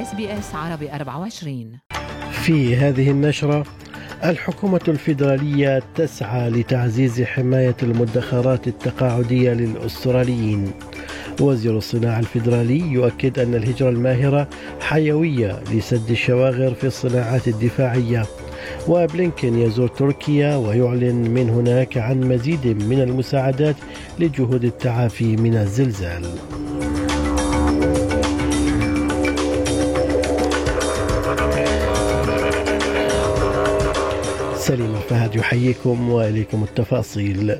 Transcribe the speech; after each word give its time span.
إس 0.00 0.14
بي 0.14 0.38
إس 0.38 0.54
عربي 0.54 0.92
24 0.92 1.78
في 2.32 2.76
هذه 2.76 3.10
النشرة 3.10 3.64
الحكومة 4.24 4.80
الفيدرالية 4.88 5.82
تسعى 5.94 6.50
لتعزيز 6.50 7.22
حماية 7.22 7.76
المدخرات 7.82 8.68
التقاعدية 8.68 9.52
للأستراليين. 9.52 10.70
وزير 11.40 11.76
الصناعة 11.76 12.18
الفيدرالي 12.18 12.78
يؤكد 12.78 13.38
أن 13.38 13.54
الهجرة 13.54 13.88
الماهرة 13.88 14.48
حيوية 14.80 15.60
لسد 15.72 16.10
الشواغر 16.10 16.74
في 16.74 16.86
الصناعات 16.86 17.48
الدفاعية. 17.48 18.26
وبلينكن 18.88 19.58
يزور 19.58 19.88
تركيا 19.88 20.56
ويعلن 20.56 21.30
من 21.30 21.50
هناك 21.50 21.98
عن 21.98 22.20
مزيد 22.20 22.66
من 22.66 23.00
المساعدات 23.00 23.76
لجهود 24.18 24.64
التعافي 24.64 25.36
من 25.36 25.56
الزلزال. 25.56 26.24
سليم 34.60 34.94
الفهد 34.94 35.36
يحييكم 35.36 36.10
وإليكم 36.10 36.64
التفاصيل. 36.64 37.58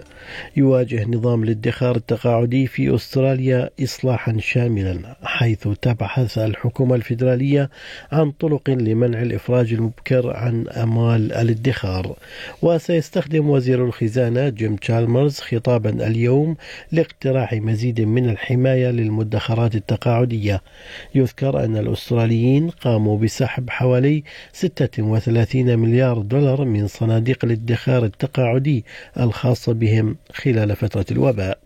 يواجه 0.56 1.04
نظام 1.04 1.42
الادخار 1.42 1.96
التقاعدي 1.96 2.66
في 2.66 2.94
أستراليا 2.94 3.70
اصلاحا 3.82 4.36
شاملا 4.38 5.16
حيث 5.22 5.68
تبحث 5.82 6.38
الحكومة 6.38 6.94
الفيدرالية 6.94 7.70
عن 8.12 8.30
طرق 8.30 8.70
لمنع 8.70 9.22
الإفراج 9.22 9.72
المبكر 9.72 10.36
عن 10.36 10.68
أموال 10.68 11.32
الادخار. 11.32 12.16
وسيستخدم 12.62 13.50
وزير 13.50 13.84
الخزانة 13.84 14.48
جيم 14.48 14.76
تشالمرز 14.76 15.38
خطابا 15.40 16.06
اليوم 16.06 16.56
لاقتراح 16.92 17.52
مزيد 17.52 18.00
من 18.00 18.30
الحماية 18.30 18.90
للمدخرات 18.90 19.74
التقاعدية. 19.74 20.62
يذكر 21.14 21.64
أن 21.64 21.76
الأستراليين 21.76 22.70
قاموا 22.70 23.18
بسحب 23.18 23.70
حوالي 23.70 24.24
36 24.52 25.78
مليار 25.78 26.18
دولار 26.18 26.64
من 26.64 26.89
صناديق 26.90 27.44
الادخار 27.44 28.04
التقاعدي 28.04 28.84
الخاصة 29.20 29.72
بهم 29.72 30.16
خلال 30.32 30.76
فترة 30.76 31.06
الوباء. 31.10 31.58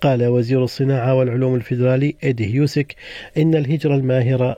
قال 0.00 0.24
وزير 0.26 0.64
الصناعة 0.64 1.14
والعلوم 1.14 1.54
الفيدرالي 1.54 2.14
إيدي 2.24 2.54
هيوسك 2.54 2.94
إن 3.38 3.54
الهجرة 3.54 3.94
الماهرة 3.94 4.56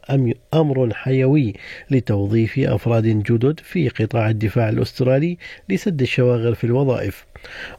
أمر 0.54 0.94
حيوي 0.94 1.54
لتوظيف 1.90 2.58
أفراد 2.58 3.04
جدد 3.04 3.60
في 3.60 3.88
قطاع 3.88 4.30
الدفاع 4.30 4.68
الأسترالي 4.68 5.38
لسد 5.68 6.02
الشواغر 6.02 6.54
في 6.54 6.64
الوظائف. 6.64 7.24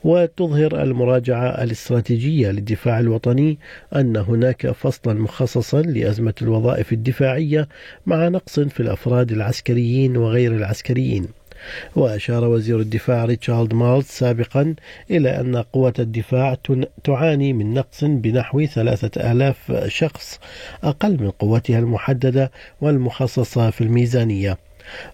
وتظهر 0.04 0.84
المراجعة 0.84 1.64
الاستراتيجية 1.64 2.52
للدفاع 2.52 3.00
الوطني 3.00 3.58
أن 3.96 4.18
هناك 4.18 4.72
فصلا 4.72 5.14
مخصصا 5.14 5.82
لأزمة 5.82 6.34
الوظائف 6.42 6.94
الدفاعية 6.94 7.68
مع 8.06 8.28
نقص 8.28 8.60
في 8.60 8.80
الأفراد 8.80 9.32
العسكريين 9.32 10.18
وغير 10.18 10.56
العسكريين. 10.56 11.39
وأشار 11.96 12.46
وزير 12.46 12.80
الدفاع 12.80 13.26
ريتشارد 13.26 13.74
مالت 13.74 14.06
سابقا 14.06 14.76
إلى 15.12 15.40
أن 15.40 15.56
قوة 15.56 15.94
الدفاع 16.00 16.58
تعاني 17.04 17.54
من 17.54 17.74
نقص 17.74 18.04
بنحو 18.04 18.66
ثلاثة 18.66 19.32
آلاف 19.32 19.72
شخص 19.88 20.40
أقل 20.84 21.18
من 21.22 21.30
قوتها 21.30 21.80
المحددة 21.80 22.52
والمخصصة 22.82 23.70
في 23.70 23.82
الميزانية. 23.82 24.58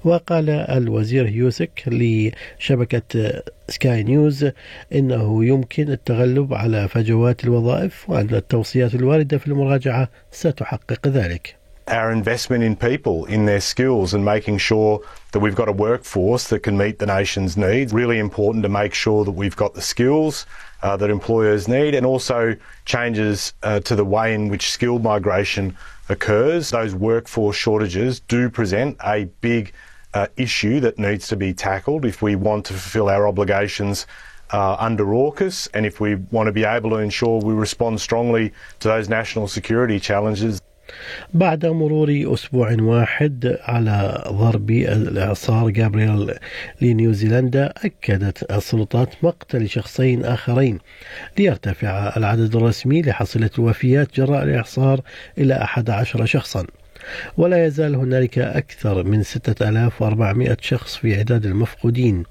وقال 0.03 0.49
الوزير 0.49 1.27
هيوسك 1.27 1.83
لشبكة 1.87 3.41
سكاي 3.69 4.03
نيوز 4.03 4.49
إنه 4.95 5.45
يمكن 5.45 5.91
التغلب 5.91 6.53
على 6.53 6.87
فجوات 6.87 7.43
الوظائف 7.43 8.09
وأن 8.09 8.35
التوصيات 8.35 8.95
الواردة 8.95 9.37
في 9.37 9.47
المراجعة 9.47 10.09
ستحقق 10.31 11.07
ذلك. 11.07 11.64
Our 11.87 12.11
investment 12.11 12.63
in 12.63 12.75
people, 12.75 13.25
in 13.25 13.45
their 13.45 13.61
skills, 13.61 14.13
and 14.13 14.25
making 14.25 14.57
sure 14.57 15.01
that 15.31 15.39
we've 15.39 15.55
got 15.55 15.69
a 15.69 15.71
workforce 15.71 16.47
that 16.49 16.61
can 16.61 16.77
meet 16.77 16.99
the 16.99 17.05
nation's 17.05 17.57
needs. 17.57 17.93
Really 17.93 18.19
important 18.19 18.63
to 18.63 18.69
make 18.69 18.93
sure 18.93 19.23
that 19.23 19.31
we've 19.31 19.55
got 19.55 19.73
the 19.73 19.81
skills 19.81 20.45
uh, 20.81 20.97
that 20.97 21.09
employers 21.09 21.67
need 21.67 21.95
and 21.95 22.05
also 22.05 22.55
changes 22.85 23.53
uh, 23.63 23.79
to 23.81 23.95
the 23.95 24.05
way 24.05 24.33
in 24.33 24.49
which 24.49 24.71
skilled 24.71 25.03
migration 25.03 25.77
occurs. 26.09 26.69
Those 26.69 26.95
workforce 26.95 27.55
shortages 27.55 28.19
do 28.19 28.49
present 28.49 28.97
a 29.05 29.25
big 29.41 29.73
uh, 30.13 30.27
issue 30.37 30.79
that 30.79 30.97
needs 30.97 31.27
to 31.27 31.35
be 31.35 31.53
tackled 31.53 32.05
if 32.05 32.21
we 32.21 32.35
want 32.35 32.65
to 32.65 32.73
fulfil 32.73 33.09
our 33.09 33.27
obligations 33.27 34.07
uh, 34.51 34.75
under 34.79 35.05
AUKUS 35.05 35.67
and 35.73 35.85
if 35.85 35.99
we 35.99 36.15
want 36.15 36.47
to 36.47 36.53
be 36.53 36.63
able 36.63 36.89
to 36.91 36.97
ensure 36.97 37.41
we 37.41 37.53
respond 37.53 37.99
strongly 37.99 38.53
to 38.79 38.87
those 38.87 39.09
national 39.09 39.47
security 39.47 39.99
challenges. 39.99 40.61
بعد 41.33 41.65
مرور 41.65 42.33
أسبوع 42.33 42.75
واحد 42.81 43.57
على 43.61 44.23
ضرب 44.27 44.71
الإعصار 44.71 45.69
جابرييل 45.69 46.31
لنيوزيلندا 46.81 47.73
أكدت 47.77 48.51
السلطات 48.51 49.09
مقتل 49.23 49.69
شخصين 49.69 50.25
آخرين 50.25 50.79
ليرتفع 51.37 52.13
العدد 52.17 52.55
الرسمي 52.55 53.01
لحصيلة 53.01 53.49
الوفيات 53.59 54.15
جراء 54.15 54.43
الإعصار 54.43 55.01
إلى 55.37 55.53
11 55.53 56.25
شخصا. 56.25 56.65
ولا 57.37 57.65
يزال 57.65 57.95
هنالك 57.95 58.39
أكثر 58.39 59.03
من 59.03 59.23
6400 59.23 60.57
شخص 60.61 60.95
في 60.95 61.15
عداد 61.19 61.45
المفقودين. 61.45 62.23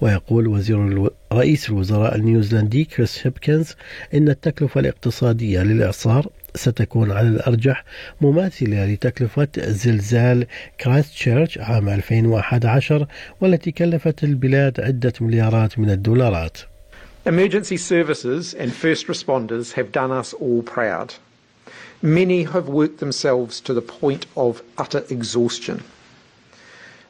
ويقول 0.00 0.46
وزير 0.46 1.10
رئيس 1.32 1.68
الوزراء 1.68 2.16
النيوزيلندي 2.16 2.84
كريس 2.84 3.26
هيبكنز 3.26 3.76
إن 4.14 4.28
التكلفة 4.28 4.80
الاقتصادية 4.80 5.62
للإعصار 5.62 6.26
ستكون 6.54 7.12
على 7.12 7.28
الأرجح 7.28 7.84
مماثلة 8.20 8.86
لتكلفة 8.86 9.48
زلزال 9.58 10.46
كرايست 10.80 11.12
تشيرش 11.12 11.58
عام 11.58 11.88
2011 11.88 13.06
والتي 13.40 13.70
كلفت 13.72 14.24
البلاد 14.24 14.80
عدة 14.80 15.12
مليارات 15.20 15.78
من 15.78 15.90
الدولارات. 15.90 16.58
Emergency 17.26 17.76
services 17.76 18.54
and 18.54 18.72
first 18.72 19.06
responders 19.06 19.72
have 19.72 19.92
done 19.92 20.10
us 20.10 20.32
all 20.32 20.62
proud. 20.62 21.14
Many 22.02 22.44
have 22.44 22.66
worked 22.68 22.98
themselves 22.98 23.60
to 23.60 23.74
the 23.74 23.82
point 23.82 24.24
of 24.36 24.62
utter 24.78 25.04
exhaustion. 25.10 25.82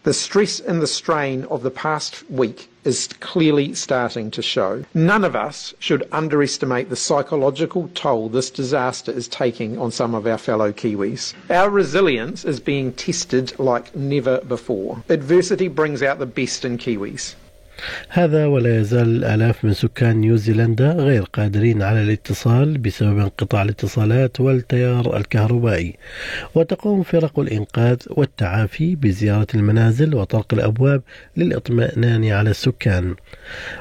The 0.02 0.14
stress 0.14 0.60
and 0.60 0.80
the 0.80 0.86
strain 0.86 1.44
of 1.50 1.62
the 1.62 1.70
past 1.70 2.24
week 2.30 2.70
is 2.84 3.06
clearly 3.20 3.74
starting 3.74 4.30
to 4.30 4.40
show. 4.40 4.82
None 4.94 5.24
of 5.24 5.36
us 5.36 5.74
should 5.78 6.08
underestimate 6.10 6.88
the 6.88 6.96
psychological 6.96 7.90
toll 7.92 8.30
this 8.30 8.48
disaster 8.48 9.12
is 9.12 9.28
taking 9.28 9.78
on 9.78 9.90
some 9.90 10.14
of 10.14 10.26
our 10.26 10.38
fellow 10.38 10.72
Kiwis. 10.72 11.34
Our 11.50 11.68
resilience 11.68 12.46
is 12.46 12.60
being 12.60 12.94
tested 12.94 13.52
like 13.58 13.94
never 13.94 14.40
before. 14.40 15.04
Adversity 15.10 15.68
brings 15.68 16.02
out 16.02 16.18
the 16.18 16.24
best 16.24 16.64
in 16.64 16.78
Kiwis. 16.78 17.34
هذا 18.08 18.46
ولا 18.46 18.80
يزال 18.80 19.08
الآلاف 19.16 19.64
من 19.64 19.72
سكان 19.72 20.16
نيوزيلندا 20.16 20.92
غير 20.92 21.22
قادرين 21.22 21.82
على 21.82 22.02
الاتصال 22.02 22.78
بسبب 22.78 23.18
انقطاع 23.18 23.62
الاتصالات 23.62 24.40
والتيار 24.40 25.16
الكهربائي. 25.16 25.96
وتقوم 26.54 27.02
فرق 27.02 27.40
الإنقاذ 27.40 27.96
والتعافي 28.10 28.96
بزيارة 28.96 29.46
المنازل 29.54 30.14
وطرق 30.14 30.54
الأبواب 30.54 31.02
للإطمئنان 31.36 32.24
على 32.24 32.50
السكان. 32.50 33.14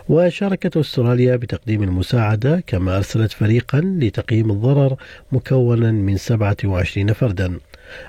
وشاركت 0.09 0.77
أستراليا 0.77 1.35
بتقديم 1.35 1.83
المساعدة 1.83 2.63
كما 2.67 2.97
أرسلت 2.97 3.31
فريقا 3.31 3.81
لتقييم 3.81 4.51
الضرر 4.51 4.95
مكونا 5.31 5.91
من 5.91 6.17
27 6.17 7.13
فردا. 7.13 7.59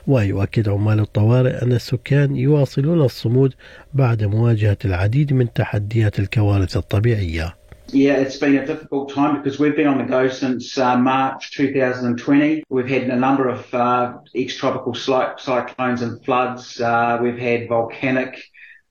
ويؤكد 0.06 0.68
عمال 0.68 1.00
الطوارئ 1.00 1.62
أن 1.62 1.72
السكان 1.72 2.36
يواصلون 2.36 3.02
الصمود 3.02 3.54
بعد 3.94 4.24
مواجهة 4.24 4.78
العديد 4.84 5.32
من 5.32 5.52
تحديات 5.52 6.18
الكوارث 6.18 6.76
الطبيعية. 6.76 7.54
Yeah, 7.92 8.18
it's 8.18 8.36
been 8.36 8.56
a 8.56 8.64
difficult 8.64 9.12
time 9.12 9.42
because 9.42 9.58
we've 9.58 9.74
been 9.74 9.88
on 9.88 9.98
the 9.98 10.04
go 10.04 10.28
since 10.28 10.78
uh, 10.78 10.96
March 10.96 11.50
2020. 11.56 12.62
We've 12.68 12.88
had 12.88 13.02
a 13.02 13.16
number 13.16 13.48
of 13.48 13.74
uh, 13.74 14.18
ex-tropical 14.34 14.94
cyclones 14.94 16.02
and 16.02 16.24
floods. 16.24 16.80
Uh, 16.80 17.18
we've 17.20 17.38
had 17.38 17.68
volcanic 17.68 18.40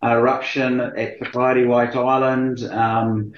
eruption 0.04 0.82
at 0.82 1.20
Whakaari 1.20 1.66
White 1.66 1.96
Island. 1.96 2.62
Um, 2.64 3.32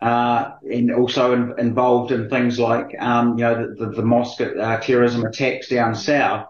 uh, 0.00 0.52
and 0.70 0.92
also 0.92 1.32
in, 1.32 1.58
involved 1.58 2.12
in 2.12 2.30
things 2.30 2.58
like, 2.58 2.94
um, 3.00 3.36
you 3.36 3.44
know, 3.44 3.66
the, 3.66 3.86
the, 3.86 3.92
the 3.96 4.02
mosque 4.02 4.40
uh, 4.40 4.78
terrorism 4.78 5.24
attacks 5.24 5.68
down 5.68 5.94
south. 5.94 6.46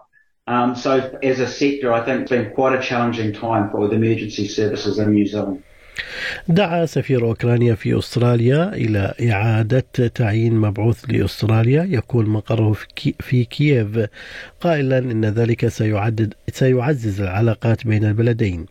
Um, 0.49 0.75
so 0.75 0.91
as 1.21 1.39
a 1.39 1.47
sector, 1.47 1.93
I 1.93 2.01
think 2.05 2.21
it's 2.21 2.31
been 2.31 2.49
quite 2.59 2.73
a 2.79 2.81
challenging 2.81 3.31
time 3.45 3.69
for 3.69 3.87
the 3.87 3.95
emergency 4.01 4.47
services 4.47 4.97
in 4.97 5.13
New 5.13 5.27
Zealand. 5.27 5.61
دعا 6.47 6.85
سفير 6.85 7.25
أوكرانيا 7.25 7.75
في 7.75 7.99
أستراليا 7.99 8.73
إلى 8.73 9.13
إعادة 9.31 9.83
تعيين 10.15 10.53
مبعوث 10.55 11.05
لأستراليا 11.09 11.83
يكون 11.83 12.25
مقره 12.25 12.75
في 13.19 13.45
كييف 13.45 14.07
قائلا 14.61 14.97
إن 14.97 15.25
ذلك 15.25 15.67
سيعدد 15.67 16.33
سيعزز 16.49 17.21
العلاقات 17.21 17.87
بين 17.87 18.05
البلدين 18.05 18.65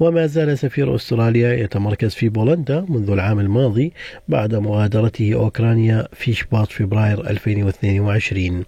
وما 0.00 0.26
زال 0.26 0.58
سفير 0.58 0.94
أستراليا 0.94 1.52
يتمركز 1.52 2.14
في 2.14 2.28
بولندا 2.28 2.86
منذ 2.88 3.10
العام 3.10 3.40
الماضي 3.40 3.92
بعد 4.28 4.54
مغادرته 4.54 5.34
أوكرانيا 5.34 6.08
في 6.12 6.32
شباط 6.32 6.72
فبراير 6.72 7.30
2022 7.30 8.64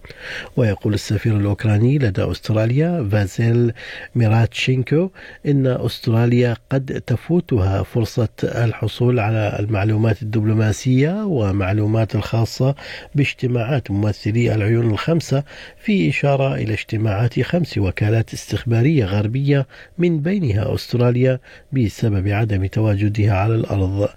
ويقول 0.57 0.95
السفير 0.95 1.37
الأوكراني 1.37 1.99
لدى 1.99 2.23
أستراليا 2.23 3.09
فازيل 3.13 3.73
ميراتشينكو 4.15 5.11
إن 5.47 5.67
أستراليا 5.67 6.57
قد 6.71 7.03
تفوتها 7.07 7.83
فرصة 7.83 8.29
الحصول 8.45 9.21
على 9.21 9.57
المعلومات 9.61 10.23
الدبلوماسية 10.23 11.25
ومعلومات 11.25 12.15
الخاصة 12.15 12.75
باجتماعات 13.15 13.91
ممثلي 13.91 14.55
العيون 14.55 14.91
الخمسة 14.91 15.43
في 15.79 16.09
إشارة 16.09 16.55
إلى 16.55 16.73
اجتماعات 16.73 17.41
خمس 17.41 17.79
وكالات 17.79 18.33
استخبارية 18.33 19.05
غربية 19.05 19.67
من 19.99 20.21
بينها 20.21 20.74
أستراليا 20.75 21.39
بسبب 21.73 22.29
عدم 22.29 22.67
تواجدها 22.67 23.33
على 23.33 23.55
الأرض. 23.55 24.09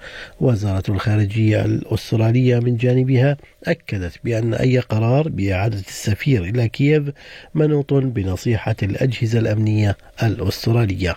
وزارة 0.41 0.83
الخارجية 0.89 1.65
الأسترالية 1.65 2.59
من 2.59 2.77
جانبها 2.77 3.37
أكدت 3.63 4.19
بأن 4.23 4.53
أي 4.53 4.79
قرار 4.79 5.29
بإعادة 5.29 5.79
السفير 5.79 6.43
إلى 6.43 6.69
كييف 6.69 7.03
منوط 7.55 7.93
بنصيحة 7.93 8.75
الأجهزة 8.83 9.39
الأمنية 9.39 9.97
الأسترالية. 10.23 11.15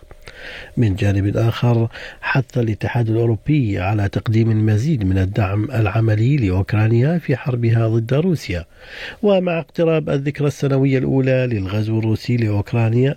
من 0.77 0.95
جانب 0.95 1.37
آخر 1.37 1.89
حث 2.21 2.59
الاتحاد 2.59 3.11
الأوروبي 3.11 3.79
على 3.79 4.09
تقديم 4.09 4.51
المزيد 4.51 5.05
من 5.05 5.19
الدعم 5.19 5.65
العملي 5.65 6.37
لأوكرانيا 6.37 7.19
في 7.19 7.37
حربها 7.37 7.89
ضد 7.89 8.15
روسيا. 8.15 8.65
ومع 9.23 9.59
اقتراب 9.59 10.11
الذكرى 10.11 10.47
السنوية 10.47 10.99
الأولى 10.99 11.49
للغزو 11.53 11.99
الروسي 11.99 12.37
لأوكرانيا 12.37 13.17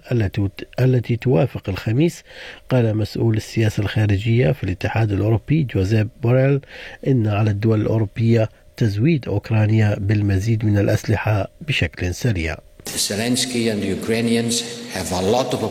التي 0.80 1.16
توافق 1.16 1.70
الخميس 1.70 2.24
قال 2.70 2.98
مسؤول 2.98 3.38
السياسة 3.38 3.84
الخارجية 3.84 4.52
في 4.52 4.64
الاتحاد 4.64 5.12
الأوروبي 5.12 5.64
جوزيف 5.64 6.08
بوريل 6.24 6.60
إن 7.08 7.28
على 7.28 7.52
الدول 7.52 7.82
الأوروبية 7.82 8.50
تزويد 8.78 9.28
أوكرانيا 9.28 9.96
بالمزيد 10.00 10.66
من 10.66 10.78
الأسلحة 10.78 11.48
بشكل 11.68 12.14
سريع. 12.14 12.58
Zelensky 12.86 13.70
and 13.72 13.82
the 13.82 13.88
Ukrainians 14.00 14.56
have 14.94 15.12
a 15.12 15.22
lot 15.22 15.54
of 15.54 15.64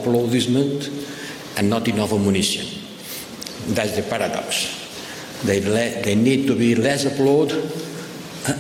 and 1.57 1.69
not 1.69 1.87
enough 1.89 2.13
ammunition. 2.13 2.67
That's 3.75 3.97
the 3.97 4.03
paradox. 4.03 4.81
They, 5.45 5.61
le- 5.61 6.03
they 6.03 6.15
need 6.15 6.47
to 6.47 6.57
be 6.57 6.75
less 6.75 7.05
applaud 7.05 7.53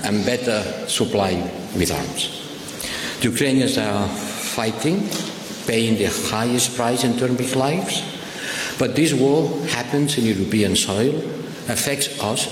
and 0.04 0.24
better 0.24 0.62
supplied 0.88 1.42
with 1.76 1.90
arms. 1.90 2.38
The 3.20 3.30
Ukrainians 3.30 3.78
are 3.78 4.08
fighting, 4.08 5.08
paying 5.66 5.96
the 5.96 6.06
highest 6.30 6.76
price 6.76 7.04
in 7.04 7.16
terms 7.16 7.40
of 7.40 7.56
lives, 7.56 8.02
but 8.78 8.96
this 8.96 9.14
war 9.14 9.48
happens 9.68 10.18
in 10.18 10.24
European 10.24 10.76
soil, 10.76 11.14
affects 11.68 12.20
us, 12.20 12.48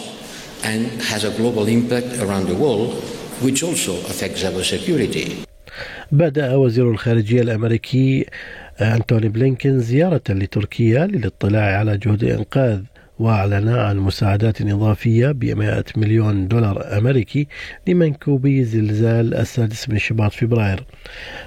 and 0.63 0.87
has 1.03 1.25
a 1.25 1.31
global 1.31 1.67
impact 1.67 2.19
around 2.19 2.47
the 2.47 2.55
world, 2.55 2.95
which 3.43 3.63
also 3.63 3.97
affects 4.07 4.45
our 4.45 4.63
security. 4.63 5.45
بدأ 6.13 6.57
وزير 6.57 6.91
الخارجية 6.91 7.43
الأمريكي 7.43 8.27
أنتوني 8.81 9.29
بلينكين 9.29 9.79
زيارة 9.81 10.23
لتركيا 10.29 11.07
للاطلاع 11.07 11.79
على 11.79 11.99
جهود 11.99 12.25
إنقاذ 12.25 12.81
وأعلن 13.21 13.69
عن 13.69 13.97
مساعدات 13.99 14.63
إضافية 14.63 15.27
ب 15.33 15.45
مليون 15.97 16.49
دولار 16.49 16.99
أمريكي 16.99 17.47
لمنكوبي 17.87 18.65
زلزال 18.65 19.35
السادس 19.35 19.89
من 19.89 19.99
شباط 19.99 20.33
فبراير. 20.33 20.85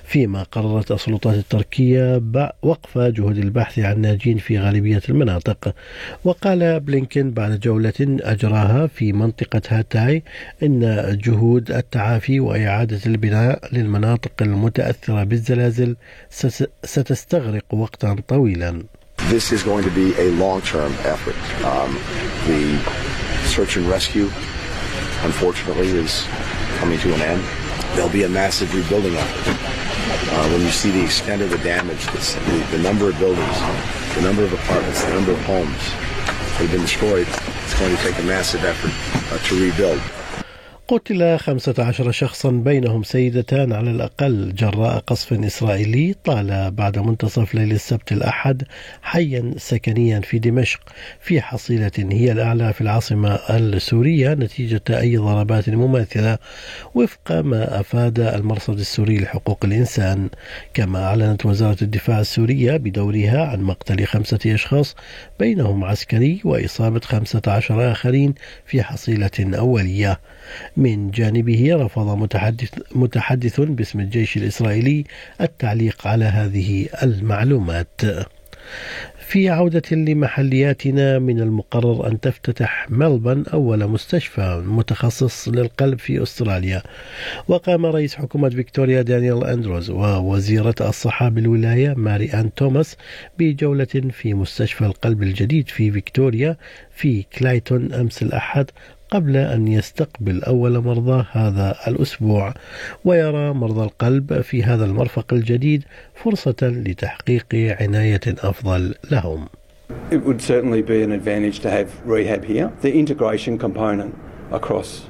فيما 0.04 0.44
قررت 0.44 0.92
السلطات 0.92 1.36
التركية 1.36 2.22
وقف 2.62 2.98
جهود 2.98 3.38
البحث 3.38 3.80
عن 3.80 4.02
ناجين 4.02 4.38
في 4.38 4.60
غالبية 4.60 5.02
المناطق. 5.10 5.76
وقال 6.24 6.80
بلينكين 6.80 7.32
بعد 7.32 7.60
جولة 7.60 7.94
أجراها 8.00 8.88
في 8.88 9.14
منطقة 9.14 9.62
هاتاي 9.70 10.24
إن 10.64 10.80
جهود 11.24 11.72
التعافي 11.72 12.40
وإعادة 12.40 13.00
البناء 13.06 13.60
للمناطق 13.74 14.32
المتأثرة 14.42 15.24
بالزلازل 15.24 15.96
ستستغرق 16.84 17.74
وقتا 17.74 18.16
طويلا. 18.28 18.84
This 19.34 19.52
is 19.52 19.64
going 19.64 19.84
to 19.84 19.90
be 19.90 20.14
a 20.20 20.30
long-term 20.34 20.94
effort. 21.00 21.36
Um, 21.66 21.96
the 22.46 22.78
search 23.48 23.78
and 23.78 23.90
rescue, 23.90 24.26
unfortunately, 25.26 25.88
is 25.88 26.28
coming 26.78 27.00
to 27.00 27.12
an 27.16 27.20
end. 27.20 27.44
There'll 27.96 28.12
be 28.12 28.22
a 28.26 28.30
massive 28.30 28.72
rebuilding 28.76 29.16
effort. 29.16 29.58
Uh, 30.32 30.50
when 30.50 30.62
you 30.62 30.70
see 30.70 30.92
the 30.92 31.04
extent 31.04 31.42
of 31.42 31.50
the 31.50 31.58
damage, 31.58 32.06
the, 32.06 32.68
the 32.74 32.84
number 32.84 33.10
of 33.10 33.18
buildings, 33.18 33.58
the 34.14 34.22
number 34.22 34.44
of 34.44 34.54
apartments, 34.54 35.04
the 35.04 35.14
number 35.16 35.32
of 35.32 35.42
homes 35.46 35.82
that 35.82 36.70
have 36.70 36.72
been 36.72 36.82
destroyed, 36.82 37.28
it's 37.28 37.80
going 37.80 37.90
to 37.90 38.02
take 38.04 38.20
a 38.20 38.24
massive 38.28 38.64
effort 38.64 38.94
uh, 39.34 39.40
to 39.48 39.60
rebuild. 39.60 40.00
قتل 40.94 41.38
15 41.38 42.12
شخصا 42.12 42.52
بينهم 42.52 43.04
سيدتان 43.04 43.74
على 43.74 43.92
الأقل 43.92 44.54
جراء 44.56 44.98
قصف 45.00 45.34
إسرائيلي 45.34 46.16
طال 46.24 46.72
بعد 46.72 47.00
منتصف 47.00 47.56
ليل 47.56 47.72
السبت 47.72 48.12
الأحد 48.12 48.64
حيا 49.02 49.54
سكنيا 49.58 50.20
في 50.20 50.40
دمشق. 50.40 50.80
في 51.22 51.42
حصيلة 51.42 51.92
هي 51.98 52.32
الأعلى 52.32 52.74
في 52.74 52.82
العاصمة 52.82 53.40
السورية 53.50 54.34
نتيجة 54.34 54.82
أي 54.90 55.18
ضربات 55.18 55.70
مماثلة 55.70 56.38
وفق 56.96 57.32
ما 57.32 57.80
أفاد 57.80 58.20
المرصد 58.20 58.80
السوري 58.80 59.18
لحقوق 59.18 59.66
الإنسان. 59.66 60.30
كما 60.74 61.04
أعلنت 61.04 61.46
وزارة 61.46 61.78
الدفاع 61.82 62.20
السورية 62.20 62.78
بدورها 62.78 63.46
عن 63.46 63.62
مقتل 63.62 64.06
خمسة 64.06 64.40
أشخاص 64.46 64.96
بينهم 65.40 65.84
عسكري 65.84 66.42
وإصابة 66.46 67.00
15 67.00 67.92
آخرين 67.92 68.34
في 68.66 68.84
حصيلة 68.84 69.32
أولية. 69.40 70.20
من 70.84 71.12
جانبه 71.12 71.76
رفض 71.76 72.18
متحدث, 72.18 72.70
متحدث 72.96 73.60
باسم 73.62 74.00
الجيش 74.00 74.38
الإسرائيلي 74.38 75.04
التعليق 75.42 76.08
على 76.08 76.26
هذه 76.26 76.88
المعلومات. 77.04 78.02
في 79.20 79.50
عودة 79.50 79.82
لمحلياتنا 79.92 81.20
من 81.20 81.40
المقرر 81.40 82.08
أن 82.08 82.20
تفتتح 82.20 82.88
ملبن 82.90 83.44
أول 83.54 83.88
مستشفى 83.88 84.64
متخصص 84.66 85.48
للقلب 85.48 86.00
في 86.00 86.24
أستراليا. 86.24 86.82
وقام 87.48 87.86
رئيس 87.86 88.16
حكومة 88.16 88.50
فيكتوريا 88.50 89.02
دانيال 89.02 89.44
أندروز 89.44 89.90
ووزيرة 89.90 90.76
الصحة 90.82 91.30
بالولاية 91.30 91.94
ماري 91.94 92.26
آن 92.34 92.54
توماس 92.54 92.98
بجولة 93.40 94.12
في 94.12 94.34
مستشفى 94.34 94.86
القلب 94.86 95.24
الجديد 95.24 95.68
في 95.70 95.92
فيكتوريا 95.92 96.58
في 96.96 97.24
كلايتون 97.38 97.94
أمس 97.94 98.24
الأحد 98.24 98.66
قبل 99.14 99.38
أن 99.38 99.68
يستقبل 99.68 100.44
أول 100.44 100.84
مرضى 100.84 101.26
هذا 101.32 101.76
الأسبوع 101.88 102.54
ويرى 103.06 103.54
مرضى 103.54 103.84
القلب 103.84 104.42
في 104.42 104.64
هذا 104.64 104.86
المرفق 104.86 105.34
الجديد 105.34 105.84
فرصة 106.16 106.56
لتحقيق 106.62 107.46
عناية 107.54 108.22
أفضل 108.28 108.96
لهم. 109.12 109.48
It 110.10 110.24
would 110.24 110.42
certainly 110.42 110.82
be 110.82 111.04
an 111.04 111.12
advantage 111.12 111.60
to 111.60 111.70
have 111.70 111.90
rehab 112.06 112.44
here. 112.44 112.72
The 112.82 112.94
integration 112.94 113.60
component 113.60 114.16
across 114.52 115.10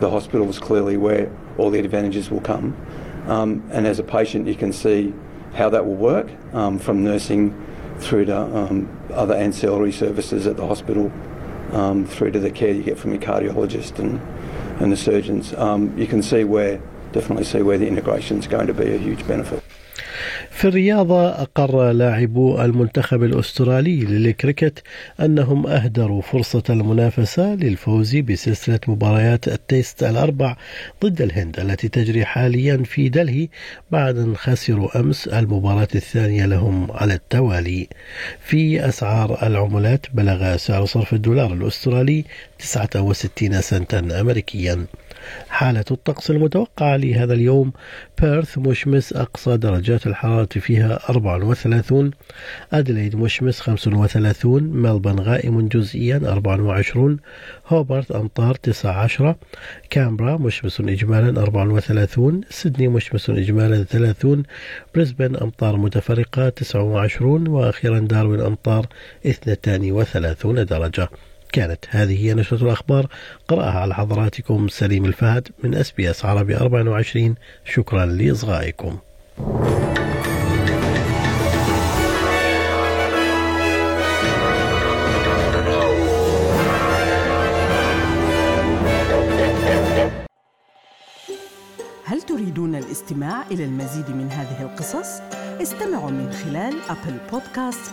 the 0.00 0.10
hospital 0.10 0.48
is 0.50 0.58
clearly 0.58 0.98
where 0.98 1.30
all 1.56 1.70
the 1.70 1.78
advantages 1.78 2.30
will 2.30 2.42
come. 2.42 2.76
Um, 3.26 3.62
and 3.72 3.86
as 3.86 3.98
a 3.98 4.04
patient, 4.04 4.46
you 4.46 4.56
can 4.56 4.72
see 4.72 5.14
how 5.54 5.70
that 5.70 5.86
will 5.86 6.00
work 6.12 6.28
um, 6.52 6.78
from 6.78 7.02
nursing 7.02 7.54
through 7.98 8.26
to 8.26 8.38
um, 8.38 8.88
other 9.12 9.34
ancillary 9.34 9.92
services 9.92 10.46
at 10.46 10.56
the 10.58 10.66
hospital 10.66 11.10
um, 11.72 12.06
through 12.06 12.30
to 12.32 12.40
the 12.40 12.50
care 12.50 12.72
you 12.72 12.82
get 12.82 12.98
from 12.98 13.12
your 13.12 13.20
cardiologist 13.20 13.98
and, 13.98 14.20
and 14.80 14.92
the 14.92 14.96
surgeons, 14.96 15.54
um, 15.54 15.96
you 15.98 16.06
can 16.06 16.22
see 16.22 16.44
where, 16.44 16.80
definitely 17.12 17.44
see 17.44 17.62
where 17.62 17.78
the 17.78 17.86
integration 17.86 18.38
is 18.38 18.46
going 18.46 18.66
to 18.66 18.74
be 18.74 18.94
a 18.94 18.98
huge 18.98 19.26
benefit. 19.26 19.62
في 20.58 20.68
الرياضة 20.68 21.28
أقر 21.28 21.92
لاعبو 21.92 22.60
المنتخب 22.62 23.22
الأسترالي 23.22 24.00
للكريكت 24.00 24.82
أنهم 25.20 25.66
أهدروا 25.66 26.22
فرصة 26.22 26.62
المنافسة 26.70 27.54
للفوز 27.54 28.16
بسلسلة 28.16 28.80
مباريات 28.88 29.48
ال 29.48 29.59
test 29.59 30.02
الأربع 30.02 30.56
ضد 31.04 31.22
الهند 31.22 31.60
التي 31.60 31.88
تجري 31.88 32.24
حاليا 32.24 32.76
في 32.76 33.08
دلهي 33.08 33.48
بعد 33.90 34.18
أن 34.18 34.36
خسروا 34.36 35.00
أمس 35.00 35.28
المباراة 35.28 35.88
الثانية 35.94 36.46
لهم 36.46 36.92
على 36.92 37.14
التوالي. 37.14 37.88
في 38.40 38.88
أسعار 38.88 39.46
العملات 39.46 40.06
بلغ 40.14 40.56
سعر 40.56 40.84
صرف 40.84 41.14
الدولار 41.14 41.52
الأسترالي 41.52 42.24
69 42.58 43.60
سنتا 43.60 44.20
أمريكيا. 44.20 44.86
حالة 45.48 45.84
الطقس 45.90 46.30
المتوقعة 46.30 46.96
لهذا 46.96 47.34
اليوم. 47.34 47.72
بيرث 48.22 48.58
مشمس 48.58 49.12
أقصى 49.12 49.56
درجات 49.56 50.06
الحرارة 50.06 50.48
فيها 50.60 50.98
34 51.10 52.10
أدليد 52.72 53.16
مشمس 53.16 53.60
35 53.60 54.62
ملبن 54.62 55.20
غائم 55.20 55.68
جزئيا 55.68 56.16
24 56.16 57.18
هوبرت 57.66 58.10
أمطار 58.10 58.54
19 58.54 59.34
كامبرا 59.90 60.36
مشمس 60.36 60.80
إجمالا 60.80 61.42
34 61.42 62.40
سيدني 62.50 62.88
مشمس 62.88 63.30
إجمالا 63.30 63.84
30 63.84 64.42
بريسبن 64.94 65.36
أمطار 65.36 65.76
متفرقة 65.76 66.48
29 66.48 67.48
وأخيرا 67.48 67.98
داروين 67.98 68.40
أمطار 68.40 68.86
32 69.26 70.64
درجة. 70.64 71.08
كانت. 71.52 71.84
هذه 71.88 72.24
هي 72.24 72.34
نشرة 72.34 72.64
الأخبار. 72.64 73.06
قرأها 73.48 73.80
على 73.80 73.94
حضراتكم 73.94 74.68
سليم 74.68 75.04
الفهد 75.04 75.48
من 75.64 75.74
أس 75.74 75.90
بي 75.90 76.10
أس 76.10 76.24
عربي 76.24 76.56
24 76.56 77.34
شكرا 77.64 78.06
لإصغائكم. 78.06 78.98
هل 92.04 92.22
تريدون 92.22 92.74
الاستماع 92.74 93.46
إلى 93.50 93.64
المزيد 93.64 94.10
من 94.10 94.30
هذه 94.30 94.62
القصص؟ 94.62 95.20
استمعوا 95.62 96.10
من 96.10 96.32
خلال 96.32 96.74
أبل 96.88 97.18
بودكاست، 97.32 97.92